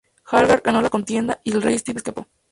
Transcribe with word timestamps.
Harald 0.25 0.63
ganó 0.63 0.81
la 0.81 0.89
contienda 0.89 1.39
y 1.43 1.51
el 1.51 1.61
rey 1.61 1.77
Svend 1.77 1.97
escapó. 1.97 2.27